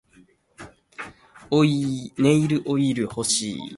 [2.17, 3.59] ネイルオイル欲しい